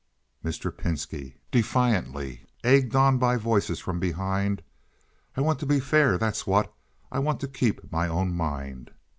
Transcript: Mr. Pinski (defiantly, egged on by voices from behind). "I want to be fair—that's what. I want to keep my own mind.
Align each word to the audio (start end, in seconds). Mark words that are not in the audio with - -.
Mr. 0.43 0.75
Pinski 0.75 1.35
(defiantly, 1.51 2.47
egged 2.63 2.95
on 2.95 3.19
by 3.19 3.37
voices 3.37 3.77
from 3.79 3.99
behind). 3.99 4.63
"I 5.37 5.41
want 5.41 5.59
to 5.59 5.67
be 5.67 5.79
fair—that's 5.79 6.47
what. 6.47 6.73
I 7.11 7.19
want 7.19 7.39
to 7.41 7.47
keep 7.47 7.91
my 7.91 8.07
own 8.07 8.33
mind. 8.33 8.89